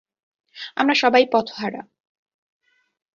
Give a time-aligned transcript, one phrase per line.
[0.75, 1.81] আমরা সবাই পথহারা।